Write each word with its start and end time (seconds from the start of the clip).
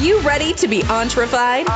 you 0.00 0.20
ready 0.20 0.54
to 0.54 0.66
be 0.66 0.82
entrefied? 0.82 1.66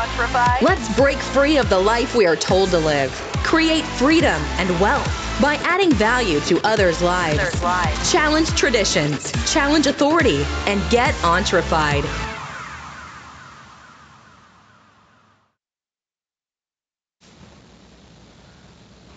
Let's 0.63 0.97
break 0.97 1.19
free 1.19 1.59
of 1.59 1.69
the 1.69 1.79
life 1.79 2.15
we 2.15 2.27
are 2.27 2.37
told 2.37 2.71
to 2.71 2.79
live. 2.79 3.13
Create 3.45 3.85
freedom 3.85 4.41
and 4.59 4.81
wealth 4.81 5.07
by 5.43 5.57
adding 5.57 5.93
value 5.93 6.41
to 6.41 6.59
others' 6.67 7.03
lives. 7.03 7.61
Challenge 8.11 8.49
traditions, 8.51 9.31
challenge 9.53 9.87
authority, 9.87 10.43
and 10.67 10.81
get 10.91 11.15
entrefied. 11.23 12.05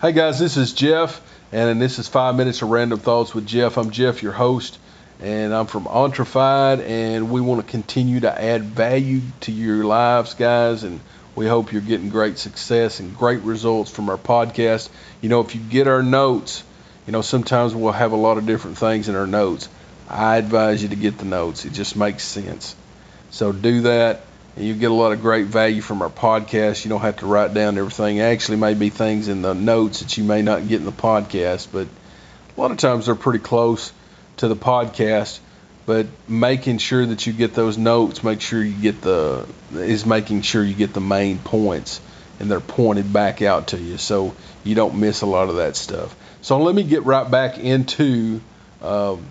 Hey 0.02 0.12
guys, 0.12 0.38
this 0.38 0.58
is 0.58 0.74
Jeff, 0.74 1.22
and 1.52 1.82
this 1.82 1.98
is 1.98 2.08
Five 2.08 2.36
Minutes 2.36 2.62
of 2.62 2.70
Random 2.70 3.00
Thoughts 3.00 3.34
with 3.34 3.48
Jeff. 3.48 3.78
I'm 3.78 3.90
Jeff, 3.90 4.22
your 4.22 4.34
host, 4.34 4.78
and 5.20 5.54
I'm 5.54 5.66
from 5.66 5.88
Entrefied, 5.88 6.80
and 6.80 7.32
we 7.32 7.42
want 7.42 7.66
to 7.66 7.72
continue 7.72 8.20
to 8.22 8.42
add 8.42 8.64
value 8.64 9.22
to 9.42 9.52
your 9.52 9.84
lives, 9.84 10.36
guys, 10.36 10.84
and 10.84 11.00
we 11.36 11.48
hope 11.48 11.72
you're 11.72 11.82
getting 11.82 12.10
great 12.10 12.38
success 12.38 13.00
and 13.00 13.16
great 13.18 13.42
results 13.42 13.90
from 13.90 14.10
our 14.10 14.18
podcast. 14.18 14.90
You 15.22 15.30
know, 15.30 15.42
if 15.42 15.56
you 15.56 15.62
get 15.62 15.88
our 15.88 16.04
notes, 16.04 16.64
you 17.06 17.14
know, 17.14 17.22
sometimes 17.22 17.74
we'll 17.74 17.92
have 17.92 18.12
a 18.12 18.18
lot 18.18 18.38
of 18.38 18.46
different 18.46 18.78
things 18.78 19.10
in 19.10 19.16
our 19.16 19.28
notes. 19.28 19.70
I 20.10 20.38
advise 20.38 20.84
you 20.84 20.90
to 20.90 20.96
get 20.96 21.18
the 21.18 21.26
notes, 21.26 21.66
it 21.66 21.74
just 21.74 21.96
makes 21.96 22.24
sense. 22.24 22.76
So 23.32 23.52
do 23.52 23.82
that 23.82 24.22
and 24.58 24.66
you 24.66 24.74
get 24.74 24.90
a 24.90 24.94
lot 24.94 25.12
of 25.12 25.22
great 25.22 25.46
value 25.46 25.82
from 25.82 26.02
our 26.02 26.10
podcast. 26.10 26.84
You 26.84 26.90
don't 26.90 27.02
have 27.02 27.18
to 27.18 27.28
write 27.28 27.54
down 27.54 27.78
everything. 27.78 28.20
Actually, 28.22 28.58
may 28.58 28.74
be 28.74 28.90
things 28.90 29.28
in 29.28 29.44
the 29.44 29.54
notes 29.54 30.00
that 30.00 30.18
you 30.18 30.24
may 30.24 30.42
not 30.42 30.68
get 30.68 30.80
in 30.80 30.86
the 30.86 30.92
podcast, 30.92 31.68
but 31.72 31.88
a 31.88 32.60
lot 32.60 32.72
of 32.72 32.78
times 32.78 33.06
they're 33.06 33.14
pretty 33.14 33.40
close 33.40 33.94
to 34.38 34.48
the 34.48 34.56
podcast. 34.56 35.40
But 35.86 36.08
making 36.28 36.80
sure 36.80 37.06
that 37.06 37.26
you 37.28 37.34
get 37.34 37.54
those 37.54 37.78
notes, 37.78 38.24
make 38.24 38.42
sure 38.42 38.62
you 38.62 38.74
get 38.74 39.02
the 39.02 39.48
is 39.74 40.06
making 40.06 40.42
sure 40.42 40.64
you 40.64 40.76
get 40.76 40.94
the 40.94 41.02
main 41.02 41.40
points 41.40 42.02
and 42.40 42.52
they're 42.52 42.60
pointed 42.60 43.12
back 43.12 43.42
out 43.42 43.68
to 43.70 43.78
you, 43.78 43.98
so 43.98 44.36
you 44.64 44.76
don't 44.76 45.00
miss 45.00 45.22
a 45.22 45.26
lot 45.26 45.50
of 45.50 45.56
that 45.56 45.76
stuff. 45.76 46.16
So 46.42 46.60
let 46.60 46.76
me 46.76 46.84
get 46.84 47.04
right 47.04 47.30
back 47.30 47.58
into 47.58 48.42
um, 48.82 49.26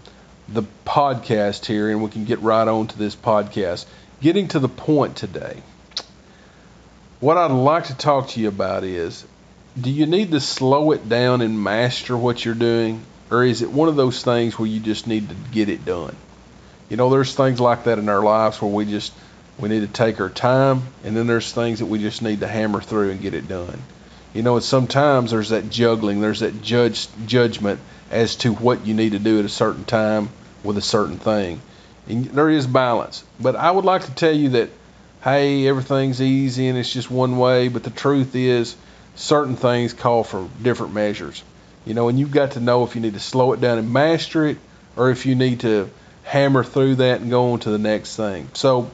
the 0.48 0.64
podcast 0.84 1.66
here, 1.66 1.90
and 1.90 2.02
we 2.02 2.10
can 2.10 2.24
get 2.24 2.40
right 2.40 2.66
on 2.66 2.88
to 2.88 2.98
this 2.98 3.14
podcast 3.14 3.86
getting 4.20 4.48
to 4.48 4.58
the 4.58 4.68
point 4.68 5.16
today, 5.16 5.62
what 7.20 7.36
I'd 7.36 7.50
like 7.50 7.84
to 7.84 7.96
talk 7.96 8.28
to 8.30 8.40
you 8.40 8.48
about 8.48 8.84
is 8.84 9.26
do 9.80 9.90
you 9.90 10.06
need 10.06 10.30
to 10.32 10.40
slow 10.40 10.92
it 10.92 11.08
down 11.08 11.42
and 11.42 11.62
master 11.62 12.16
what 12.16 12.44
you're 12.44 12.54
doing? 12.54 13.02
Or 13.30 13.44
is 13.44 13.62
it 13.62 13.70
one 13.70 13.88
of 13.88 13.96
those 13.96 14.22
things 14.22 14.58
where 14.58 14.68
you 14.68 14.80
just 14.80 15.06
need 15.06 15.28
to 15.28 15.34
get 15.52 15.68
it 15.68 15.84
done? 15.84 16.14
You 16.88 16.96
know, 16.96 17.10
there's 17.10 17.34
things 17.34 17.60
like 17.60 17.84
that 17.84 17.98
in 17.98 18.08
our 18.08 18.22
lives 18.22 18.62
where 18.62 18.70
we 18.70 18.84
just 18.84 19.12
we 19.58 19.68
need 19.68 19.80
to 19.80 19.88
take 19.88 20.20
our 20.20 20.28
time, 20.28 20.82
and 21.02 21.16
then 21.16 21.26
there's 21.26 21.50
things 21.50 21.78
that 21.78 21.86
we 21.86 21.98
just 21.98 22.22
need 22.22 22.40
to 22.40 22.46
hammer 22.46 22.80
through 22.80 23.10
and 23.10 23.20
get 23.20 23.34
it 23.34 23.48
done. 23.48 23.82
You 24.34 24.42
know, 24.42 24.56
and 24.56 24.64
sometimes 24.64 25.30
there's 25.30 25.48
that 25.48 25.70
juggling, 25.70 26.20
there's 26.20 26.40
that 26.40 26.60
judge 26.62 27.08
judgment 27.26 27.80
as 28.10 28.36
to 28.36 28.52
what 28.52 28.86
you 28.86 28.94
need 28.94 29.12
to 29.12 29.18
do 29.18 29.38
at 29.38 29.44
a 29.44 29.48
certain 29.48 29.84
time 29.84 30.28
with 30.62 30.76
a 30.76 30.82
certain 30.82 31.18
thing. 31.18 31.60
And 32.06 32.26
there 32.26 32.50
is 32.50 32.66
balance. 32.66 33.24
But 33.40 33.56
I 33.56 33.70
would 33.70 33.84
like 33.84 34.04
to 34.04 34.14
tell 34.14 34.34
you 34.34 34.50
that, 34.50 34.70
hey, 35.24 35.66
everything's 35.66 36.20
easy 36.20 36.68
and 36.68 36.78
it's 36.78 36.92
just 36.92 37.10
one 37.10 37.38
way. 37.38 37.68
But 37.68 37.82
the 37.82 37.90
truth 37.90 38.36
is, 38.36 38.76
certain 39.14 39.56
things 39.56 39.94
call 39.94 40.22
for 40.22 40.48
different 40.62 40.92
measures. 40.92 41.42
You 41.86 41.94
know, 41.94 42.08
and 42.08 42.18
you've 42.18 42.32
got 42.32 42.52
to 42.52 42.60
know 42.60 42.84
if 42.84 42.94
you 42.94 43.00
need 43.00 43.14
to 43.14 43.20
slow 43.20 43.52
it 43.52 43.60
down 43.60 43.78
and 43.78 43.92
master 43.92 44.46
it, 44.46 44.58
or 44.96 45.10
if 45.10 45.24
you 45.24 45.34
need 45.34 45.60
to 45.60 45.88
hammer 46.24 46.64
through 46.64 46.96
that 46.96 47.20
and 47.20 47.30
go 47.30 47.52
on 47.52 47.60
to 47.60 47.70
the 47.70 47.78
next 47.78 48.16
thing. 48.16 48.50
So 48.54 48.90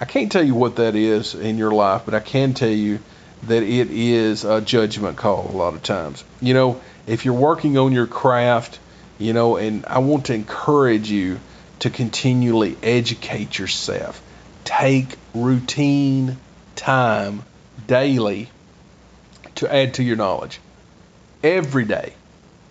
I 0.00 0.04
can't 0.04 0.30
tell 0.30 0.44
you 0.44 0.54
what 0.54 0.76
that 0.76 0.94
is 0.94 1.34
in 1.34 1.58
your 1.58 1.72
life, 1.72 2.02
but 2.04 2.14
I 2.14 2.20
can 2.20 2.54
tell 2.54 2.70
you 2.70 3.00
that 3.44 3.62
it 3.62 3.90
is 3.90 4.44
a 4.44 4.60
judgment 4.60 5.16
call 5.16 5.50
a 5.50 5.56
lot 5.56 5.74
of 5.74 5.82
times. 5.82 6.24
You 6.40 6.54
know, 6.54 6.80
if 7.06 7.24
you're 7.24 7.34
working 7.34 7.76
on 7.78 7.92
your 7.92 8.06
craft, 8.06 8.78
you 9.18 9.32
know, 9.32 9.56
and 9.56 9.84
I 9.86 9.98
want 9.98 10.26
to 10.26 10.34
encourage 10.34 11.10
you 11.10 11.40
to 11.80 11.90
continually 11.90 12.76
educate 12.82 13.58
yourself. 13.58 14.22
Take 14.64 15.06
routine 15.34 16.36
time 16.76 17.42
daily 17.86 18.50
to 19.56 19.74
add 19.74 19.94
to 19.94 20.02
your 20.02 20.16
knowledge. 20.16 20.60
Every 21.42 21.84
day. 21.84 22.12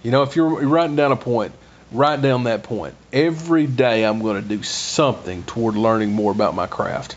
You 0.06 0.12
know, 0.12 0.22
if 0.22 0.36
you're 0.36 0.48
writing 0.68 0.96
down 0.96 1.12
a 1.12 1.16
point, 1.16 1.52
write 1.92 2.22
down 2.22 2.44
that 2.44 2.62
point. 2.62 2.94
Every 3.12 3.66
day 3.66 4.06
I'm 4.06 4.20
going 4.22 4.40
to 4.40 4.48
do 4.48 4.62
something 4.62 5.42
toward 5.42 5.76
learning 5.76 6.14
more 6.14 6.32
about 6.32 6.54
my 6.54 6.68
craft. 6.68 7.16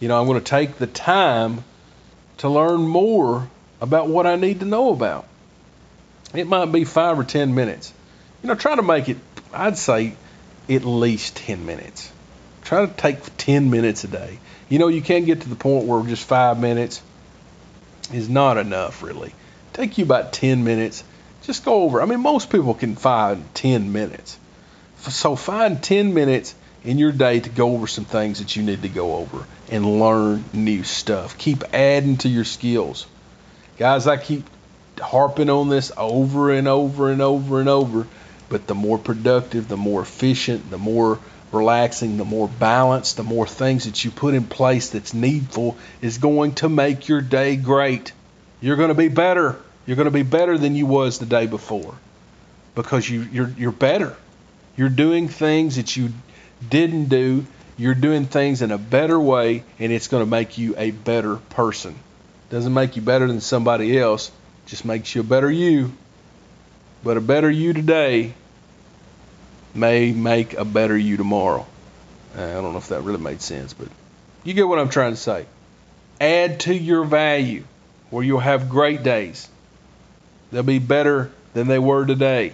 You 0.00 0.08
know, 0.08 0.18
I'm 0.18 0.26
going 0.26 0.40
to 0.40 0.44
take 0.44 0.76
the 0.76 0.86
time 0.86 1.64
to 2.38 2.48
learn 2.48 2.80
more 2.80 3.46
about 3.82 4.08
what 4.08 4.26
I 4.26 4.36
need 4.36 4.60
to 4.60 4.64
know 4.64 4.90
about. 4.90 5.26
It 6.34 6.46
might 6.46 6.72
be 6.72 6.84
five 6.84 7.18
or 7.18 7.24
ten 7.24 7.54
minutes. 7.54 7.92
You 8.42 8.48
know, 8.48 8.54
try 8.54 8.74
to 8.74 8.82
make 8.82 9.10
it 9.10 9.18
I'd 9.52 9.76
say 9.76 10.16
at 10.70 10.84
least 10.86 11.36
10 11.36 11.66
minutes. 11.66 12.10
Try 12.62 12.86
to 12.86 12.92
take 12.92 13.18
10 13.36 13.70
minutes 13.70 14.04
a 14.04 14.08
day. 14.08 14.38
You 14.70 14.78
know, 14.78 14.88
you 14.88 15.02
can 15.02 15.26
get 15.26 15.42
to 15.42 15.48
the 15.50 15.56
point 15.56 15.84
where 15.84 16.02
just 16.04 16.24
five 16.26 16.58
minutes 16.58 17.02
is 18.14 18.30
not 18.30 18.56
enough, 18.56 19.02
really. 19.02 19.34
Take 19.74 19.98
you 19.98 20.04
about 20.04 20.32
10 20.32 20.64
minutes. 20.64 21.04
Just 21.42 21.64
go 21.64 21.82
over. 21.82 22.00
I 22.00 22.06
mean, 22.06 22.20
most 22.20 22.50
people 22.50 22.74
can 22.74 22.96
find 22.96 23.44
10 23.54 23.92
minutes. 23.92 24.38
So 25.00 25.36
find 25.36 25.82
10 25.82 26.14
minutes 26.14 26.54
in 26.82 26.98
your 26.98 27.12
day 27.12 27.40
to 27.40 27.50
go 27.50 27.74
over 27.74 27.86
some 27.86 28.06
things 28.06 28.38
that 28.38 28.56
you 28.56 28.62
need 28.62 28.82
to 28.82 28.88
go 28.88 29.16
over 29.16 29.44
and 29.70 30.00
learn 30.00 30.44
new 30.54 30.82
stuff. 30.82 31.36
Keep 31.36 31.74
adding 31.74 32.16
to 32.18 32.28
your 32.28 32.44
skills. 32.44 33.06
Guys, 33.76 34.06
I 34.06 34.16
keep 34.16 34.44
harping 34.98 35.50
on 35.50 35.68
this 35.68 35.92
over 35.96 36.50
and 36.50 36.66
over 36.66 37.10
and 37.10 37.20
over 37.20 37.60
and 37.60 37.68
over 37.68 38.06
but 38.48 38.66
the 38.66 38.74
more 38.74 38.98
productive, 38.98 39.68
the 39.68 39.76
more 39.76 40.02
efficient, 40.02 40.70
the 40.70 40.78
more 40.78 41.18
relaxing, 41.52 42.16
the 42.16 42.24
more 42.24 42.48
balanced, 42.48 43.16
the 43.16 43.22
more 43.22 43.46
things 43.46 43.84
that 43.84 44.04
you 44.04 44.10
put 44.10 44.34
in 44.34 44.44
place 44.44 44.90
that's 44.90 45.14
needful 45.14 45.76
is 46.00 46.18
going 46.18 46.54
to 46.54 46.68
make 46.68 47.08
your 47.08 47.20
day 47.20 47.56
great. 47.56 48.12
You're 48.64 48.76
going 48.76 48.88
to 48.88 48.94
be 48.94 49.08
better. 49.08 49.60
You're 49.84 49.96
going 49.96 50.06
to 50.06 50.10
be 50.10 50.22
better 50.22 50.56
than 50.56 50.74
you 50.74 50.86
was 50.86 51.18
the 51.18 51.26
day 51.26 51.46
before 51.46 51.94
because 52.74 53.06
you, 53.06 53.20
you're 53.20 53.50
you're 53.58 53.72
better. 53.72 54.16
You're 54.74 54.88
doing 54.88 55.28
things 55.28 55.76
that 55.76 55.94
you 55.98 56.14
didn't 56.66 57.10
do. 57.10 57.44
You're 57.76 57.94
doing 57.94 58.24
things 58.24 58.62
in 58.62 58.70
a 58.70 58.78
better 58.78 59.20
way, 59.20 59.64
and 59.78 59.92
it's 59.92 60.08
going 60.08 60.24
to 60.24 60.30
make 60.30 60.56
you 60.56 60.74
a 60.78 60.92
better 60.92 61.36
person. 61.36 61.94
Doesn't 62.48 62.72
make 62.72 62.96
you 62.96 63.02
better 63.02 63.26
than 63.26 63.42
somebody 63.42 63.98
else. 63.98 64.32
Just 64.64 64.86
makes 64.86 65.14
you 65.14 65.20
a 65.20 65.24
better 65.24 65.50
you. 65.50 65.92
But 67.02 67.18
a 67.18 67.20
better 67.20 67.50
you 67.50 67.74
today 67.74 68.32
may 69.74 70.10
make 70.12 70.54
a 70.54 70.64
better 70.64 70.96
you 70.96 71.18
tomorrow. 71.18 71.66
Uh, 72.34 72.42
I 72.42 72.54
don't 72.54 72.72
know 72.72 72.78
if 72.78 72.88
that 72.88 73.02
really 73.02 73.20
made 73.20 73.42
sense, 73.42 73.74
but 73.74 73.88
you 74.42 74.54
get 74.54 74.66
what 74.66 74.78
I'm 74.78 74.88
trying 74.88 75.12
to 75.12 75.20
say. 75.20 75.44
Add 76.18 76.60
to 76.60 76.74
your 76.74 77.04
value 77.04 77.64
where 78.10 78.22
you'll 78.22 78.40
have 78.40 78.68
great 78.68 79.02
days. 79.02 79.48
They'll 80.52 80.62
be 80.62 80.78
better 80.78 81.30
than 81.52 81.66
they 81.66 81.78
were 81.78 82.06
today. 82.06 82.52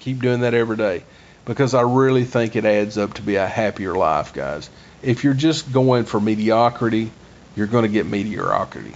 Keep 0.00 0.20
doing 0.22 0.40
that 0.40 0.54
every 0.54 0.76
day 0.76 1.04
because 1.44 1.74
I 1.74 1.82
really 1.82 2.24
think 2.24 2.56
it 2.56 2.64
adds 2.64 2.98
up 2.98 3.14
to 3.14 3.22
be 3.22 3.36
a 3.36 3.46
happier 3.46 3.94
life, 3.94 4.32
guys. 4.32 4.70
If 5.02 5.24
you're 5.24 5.34
just 5.34 5.72
going 5.72 6.04
for 6.04 6.20
mediocrity, 6.20 7.10
you're 7.56 7.66
going 7.66 7.82
to 7.82 7.88
get 7.88 8.06
mediocrity. 8.06 8.94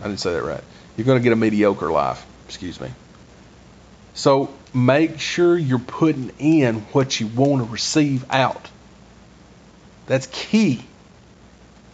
I 0.00 0.04
didn't 0.04 0.20
say 0.20 0.32
that 0.32 0.42
right. 0.42 0.62
You're 0.96 1.06
going 1.06 1.18
to 1.18 1.22
get 1.22 1.32
a 1.32 1.36
mediocre 1.36 1.90
life. 1.90 2.24
Excuse 2.46 2.80
me. 2.80 2.90
So 4.14 4.52
make 4.74 5.20
sure 5.20 5.56
you're 5.56 5.78
putting 5.78 6.32
in 6.38 6.80
what 6.92 7.20
you 7.20 7.26
want 7.26 7.64
to 7.64 7.70
receive 7.70 8.24
out. 8.30 8.68
That's 10.06 10.26
key. 10.26 10.84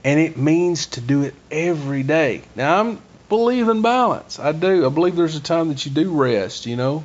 And 0.03 0.19
it 0.21 0.37
means 0.37 0.87
to 0.87 1.01
do 1.01 1.23
it 1.23 1.35
every 1.51 2.03
day. 2.03 2.43
Now, 2.55 2.81
I'm 2.81 2.99
believe 3.29 3.69
in 3.69 3.83
balance. 3.83 4.39
I 4.39 4.53
do. 4.53 4.87
I 4.87 4.89
believe 4.89 5.17
there's 5.17 5.37
a 5.37 5.41
time 5.41 5.69
that 5.69 5.85
you 5.85 5.93
do 5.93 6.11
rest, 6.11 6.67
you 6.67 6.77
know. 6.77 7.05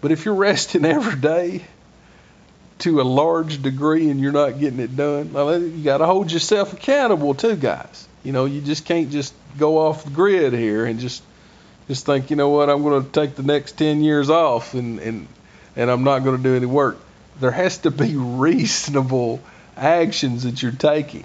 But 0.00 0.12
if 0.12 0.24
you're 0.24 0.34
resting 0.48 0.84
every 0.84 1.20
day 1.20 1.64
to 2.78 3.00
a 3.00 3.04
large 3.04 3.62
degree 3.62 4.10
and 4.10 4.20
you're 4.20 4.32
not 4.32 4.60
getting 4.60 4.80
it 4.80 4.96
done, 4.96 5.32
well, 5.32 5.60
you 5.60 5.82
got 5.82 5.98
to 5.98 6.06
hold 6.06 6.30
yourself 6.30 6.72
accountable 6.72 7.34
too, 7.34 7.56
guys. 7.56 8.08
You 8.22 8.32
know, 8.32 8.44
you 8.44 8.60
just 8.60 8.84
can't 8.84 9.10
just 9.10 9.32
go 9.56 9.78
off 9.78 10.04
the 10.04 10.10
grid 10.10 10.52
here 10.52 10.84
and 10.84 10.98
just 10.98 11.22
just 11.88 12.04
think, 12.04 12.30
you 12.30 12.36
know 12.36 12.48
what, 12.48 12.68
I'm 12.68 12.82
going 12.82 13.04
to 13.04 13.10
take 13.10 13.36
the 13.36 13.42
next 13.42 13.72
10 13.78 14.02
years 14.02 14.28
off 14.28 14.74
and, 14.74 14.98
and, 14.98 15.28
and 15.76 15.90
I'm 15.90 16.02
not 16.04 16.20
going 16.20 16.36
to 16.36 16.42
do 16.42 16.56
any 16.56 16.66
work. 16.66 16.98
There 17.38 17.50
has 17.50 17.78
to 17.78 17.90
be 17.90 18.16
reasonable 18.16 19.40
actions 19.76 20.42
that 20.44 20.62
you're 20.62 20.72
taking, 20.72 21.24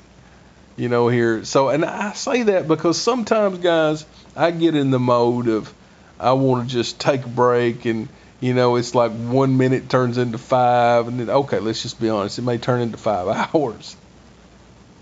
you 0.76 0.90
know, 0.90 1.08
here. 1.08 1.44
So, 1.46 1.70
and 1.70 1.86
I 1.86 2.14
say 2.14 2.44
that 2.44 2.68
because 2.68 3.00
sometimes, 3.00 3.60
guys, 3.60 4.06
I 4.36 4.52
get 4.52 4.76
in 4.76 4.92
the 4.92 5.00
mode 5.00 5.48
of 5.48 5.74
I 6.20 6.34
want 6.34 6.68
to 6.68 6.74
just 6.74 7.00
take 7.00 7.26
a 7.26 7.30
break 7.30 7.86
and, 7.86 8.08
You 8.40 8.54
know, 8.54 8.76
it's 8.76 8.96
like 8.96 9.12
one 9.12 9.58
minute 9.58 9.90
turns 9.90 10.18
into 10.18 10.38
five, 10.40 11.08
and 11.08 11.20
then, 11.20 11.30
okay, 11.30 11.60
let's 11.60 11.84
just 11.84 12.00
be 12.02 12.10
honest, 12.10 12.40
it 12.40 12.42
may 12.42 12.58
turn 12.58 12.82
into 12.82 12.98
five 12.98 13.28
hours. 13.54 13.96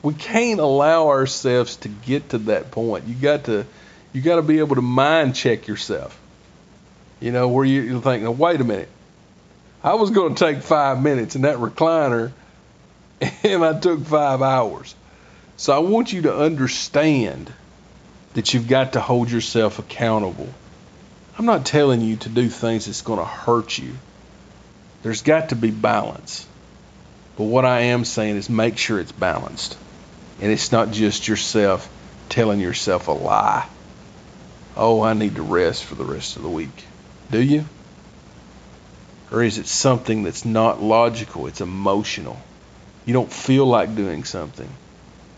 We 0.02 0.14
can't 0.14 0.60
allow 0.60 1.08
ourselves 1.10 1.78
to 1.78 1.90
get 1.90 2.30
to 2.30 2.38
that 2.50 2.72
point. 2.72 3.06
You 3.08 3.16
got 3.16 3.46
to, 3.46 3.66
you 4.12 4.22
got 4.22 4.38
to 4.38 4.42
be 4.42 4.60
able 4.60 4.76
to 4.76 4.82
mind 4.82 5.36
check 5.36 5.68
yourself. 5.68 6.20
You 7.20 7.32
know, 7.32 7.50
where 7.50 7.66
you, 7.66 7.82
you 7.82 8.02
think, 8.02 8.38
wait 8.38 8.62
a 8.62 8.64
minute, 8.64 8.90
I 9.84 9.94
was 9.96 10.10
going 10.10 10.36
to 10.36 10.46
take 10.46 10.62
five 10.62 11.02
minutes 11.02 11.36
in 11.36 11.44
that 11.44 11.58
recliner, 11.58 12.32
and 13.44 13.64
I 13.64 13.80
took 13.80 14.06
five 14.06 14.42
hours. 14.42 14.96
So 15.60 15.76
I 15.76 15.80
want 15.80 16.14
you 16.14 16.22
to 16.22 16.34
understand 16.34 17.52
that 18.34 18.54
you've 18.54 18.70
got 18.70 18.94
to 18.94 19.02
hold 19.02 19.30
yourself 19.30 19.78
accountable. 19.78 20.48
I'm 21.38 21.46
not 21.46 21.66
telling 21.66 22.00
you 22.00 22.16
to 22.16 22.30
do 22.30 22.48
things 22.48 22.86
that's 22.86 23.02
going 23.02 23.20
to 23.20 23.26
hurt 23.26 23.78
you. 23.78 23.92
There's 25.04 25.22
got 25.22 25.50
to 25.50 25.58
be 25.58 25.70
balance. 25.70 26.48
But 27.36 27.44
what 27.44 27.66
I 27.66 27.82
am 27.82 28.06
saying 28.06 28.38
is 28.38 28.50
make 28.50 28.78
sure 28.78 29.02
it's 29.02 29.12
balanced. 29.12 29.78
And 30.40 30.50
it's 30.50 30.72
not 30.72 30.92
just 30.92 31.28
yourself 31.28 31.90
telling 32.30 32.62
yourself 32.62 33.10
a 33.10 33.12
lie. 33.12 33.68
Oh, 34.78 35.02
I 35.02 35.12
need 35.12 35.36
to 35.36 35.42
rest 35.42 35.84
for 35.84 35.96
the 35.96 36.06
rest 36.06 36.38
of 36.38 36.44
the 36.44 36.50
week. 36.50 36.86
Do 37.32 37.44
you? 37.44 37.66
Or 39.30 39.44
is 39.44 39.58
it 39.58 39.68
something 39.68 40.24
that's 40.24 40.46
not 40.46 40.82
logical? 40.82 41.48
It's 41.48 41.60
emotional. 41.60 42.40
You 43.06 43.12
don't 43.12 43.32
feel 43.32 43.66
like 43.66 43.94
doing 43.94 44.24
something. 44.24 44.70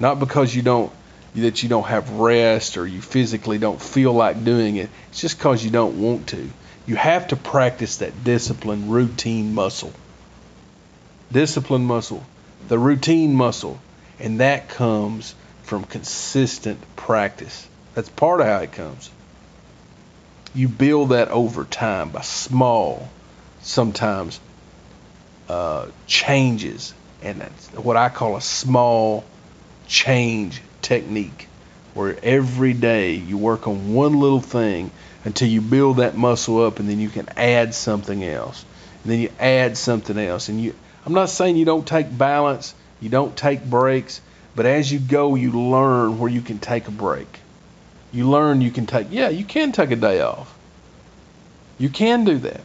Not 0.02 0.18
because 0.18 0.54
you 0.54 0.64
don't 0.64 0.92
that 1.36 1.62
you 1.62 1.70
don't 1.70 1.86
have 1.86 2.10
rest 2.10 2.76
or 2.76 2.88
you 2.88 3.02
physically 3.02 3.60
don't 3.60 3.80
feel 3.80 4.12
like 4.12 4.44
doing 4.44 4.76
it. 4.76 4.90
It's 5.10 5.22
just 5.22 5.38
because 5.38 5.64
you 5.64 5.70
don't 5.70 6.02
want 6.02 6.28
to. 6.30 6.50
You 6.88 6.96
have 6.96 7.28
to 7.28 7.36
practice 7.36 7.98
that 7.98 8.24
discipline 8.24 8.90
routine 8.90 9.54
muscle. 9.54 9.94
Discipline 11.32 11.86
muscle, 11.86 12.26
the 12.68 12.80
routine 12.80 13.36
muscle, 13.36 13.80
and 14.20 14.40
that 14.40 14.70
comes 14.70 15.36
from 15.64 15.84
consistent 15.86 16.80
practice. 16.96 17.68
That's 17.94 18.10
part 18.10 18.42
of 18.42 18.48
how 18.48 18.58
it 18.58 18.72
comes. 18.72 19.12
You 20.56 20.68
build 20.68 21.10
that 21.10 21.30
over 21.30 21.64
time 21.64 22.10
by 22.10 22.22
small, 22.22 23.08
sometimes 23.62 24.40
uh, 25.48 25.88
changes, 26.08 26.94
and 27.22 27.40
that's 27.40 27.68
what 27.74 27.98
I 27.98 28.10
call 28.10 28.36
a 28.36 28.42
small 28.42 29.24
change 29.92 30.62
technique 30.82 31.50
where 31.94 32.18
every 32.24 32.72
day 32.72 33.16
you 33.16 33.38
work 33.38 33.68
on 33.68 33.94
one 33.94 34.18
little 34.20 34.40
thing 34.40 34.90
until 35.26 35.50
you 35.50 35.60
build 35.60 35.98
that 35.98 36.16
muscle 36.16 36.64
up 36.66 36.80
and 36.80 36.90
then 36.90 37.00
you 37.00 37.10
can 37.10 37.28
add 37.36 37.76
something 37.76 38.24
else. 38.24 38.66
And 39.04 39.12
then 39.12 39.20
you 39.20 39.30
add 39.38 39.78
something 39.78 40.18
else. 40.18 40.48
And 40.48 40.62
you 40.62 40.74
I'm 41.06 41.14
not 41.14 41.30
saying 41.30 41.58
you 41.58 41.66
don't 41.66 41.86
take 41.86 42.18
balance 42.18 42.74
you 43.02 43.10
don't 43.10 43.36
take 43.36 43.66
breaks 43.66 44.22
but 44.56 44.66
as 44.66 44.92
you 44.92 45.00
go 45.00 45.36
you 45.36 45.52
learn 45.52 46.20
where 46.20 46.32
you 46.32 46.42
can 46.42 46.58
take 46.58 46.88
a 46.88 46.92
break. 46.92 47.28
You 48.14 48.30
learn 48.30 48.62
you 48.62 48.72
can 48.72 48.86
take 48.86 49.08
yeah 49.12 49.28
you 49.28 49.44
can 49.44 49.74
take 49.74 49.92
a 49.92 49.98
day 49.98 50.22
off. 50.22 50.56
You 51.78 51.90
can 51.90 52.24
do 52.24 52.38
that. 52.38 52.62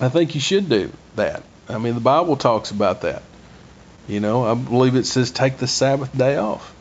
I 0.00 0.08
think 0.08 0.34
you 0.34 0.40
should 0.40 0.68
do 0.68 0.90
that. 1.14 1.44
I 1.68 1.78
mean 1.78 1.94
the 1.94 2.00
Bible 2.00 2.36
talks 2.36 2.72
about 2.72 3.02
that 3.02 3.22
you 4.08 4.20
know, 4.20 4.44
I 4.44 4.54
believe 4.54 4.96
it 4.96 5.04
says 5.04 5.30
take 5.30 5.58
the 5.58 5.66
Sabbath 5.66 6.16
day 6.16 6.36
off 6.36 6.74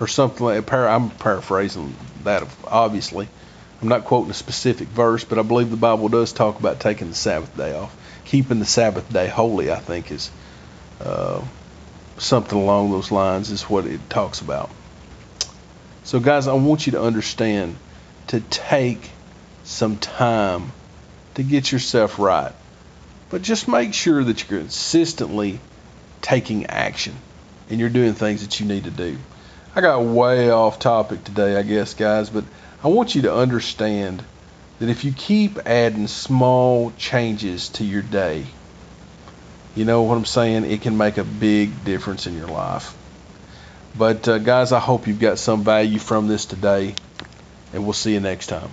or 0.00 0.08
something 0.08 0.44
like 0.44 0.70
I'm 0.72 1.10
paraphrasing 1.10 1.94
that 2.24 2.46
obviously. 2.66 3.28
I'm 3.80 3.88
not 3.88 4.04
quoting 4.04 4.30
a 4.30 4.34
specific 4.34 4.88
verse, 4.88 5.24
but 5.24 5.38
I 5.38 5.42
believe 5.42 5.70
the 5.70 5.76
Bible 5.76 6.08
does 6.08 6.32
talk 6.32 6.60
about 6.60 6.78
taking 6.78 7.08
the 7.08 7.14
Sabbath 7.14 7.56
day 7.56 7.74
off. 7.74 7.96
Keeping 8.24 8.60
the 8.60 8.64
Sabbath 8.64 9.12
day 9.12 9.26
holy, 9.26 9.72
I 9.72 9.80
think, 9.80 10.12
is 10.12 10.30
uh, 11.00 11.42
something 12.18 12.56
along 12.56 12.92
those 12.92 13.10
lines, 13.10 13.50
is 13.50 13.62
what 13.62 13.86
it 13.86 14.08
talks 14.08 14.40
about. 14.40 14.70
So, 16.04 16.20
guys, 16.20 16.46
I 16.46 16.52
want 16.52 16.86
you 16.86 16.92
to 16.92 17.02
understand 17.02 17.76
to 18.28 18.40
take 18.40 19.10
some 19.64 19.96
time 19.96 20.70
to 21.34 21.42
get 21.42 21.72
yourself 21.72 22.20
right. 22.20 22.52
But 23.30 23.42
just 23.42 23.66
make 23.66 23.94
sure 23.94 24.22
that 24.22 24.48
you're 24.48 24.60
consistently 24.60 25.58
taking 26.22 26.66
action 26.66 27.14
and 27.68 27.78
you're 27.78 27.90
doing 27.90 28.14
things 28.14 28.42
that 28.42 28.60
you 28.60 28.66
need 28.66 28.84
to 28.84 28.90
do. 28.90 29.18
I 29.74 29.80
got 29.80 30.02
way 30.02 30.50
off 30.50 30.78
topic 30.78 31.24
today, 31.24 31.56
I 31.56 31.62
guess, 31.62 31.94
guys, 31.94 32.30
but 32.30 32.44
I 32.82 32.88
want 32.88 33.14
you 33.14 33.22
to 33.22 33.34
understand 33.34 34.22
that 34.78 34.88
if 34.88 35.04
you 35.04 35.12
keep 35.12 35.58
adding 35.66 36.08
small 36.08 36.92
changes 36.98 37.68
to 37.70 37.84
your 37.84 38.02
day, 38.02 38.44
you 39.74 39.84
know 39.84 40.02
what 40.02 40.16
I'm 40.16 40.26
saying? 40.26 40.70
It 40.70 40.82
can 40.82 40.98
make 40.98 41.16
a 41.16 41.24
big 41.24 41.84
difference 41.84 42.26
in 42.26 42.36
your 42.36 42.48
life. 42.48 42.94
But, 43.96 44.28
uh, 44.28 44.38
guys, 44.38 44.72
I 44.72 44.80
hope 44.80 45.06
you've 45.06 45.20
got 45.20 45.38
some 45.38 45.64
value 45.64 45.98
from 45.98 46.26
this 46.26 46.44
today, 46.44 46.94
and 47.72 47.84
we'll 47.84 47.92
see 47.92 48.12
you 48.12 48.20
next 48.20 48.48
time. 48.48 48.70